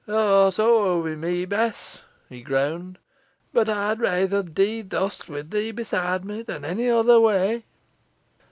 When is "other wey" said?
6.89-7.63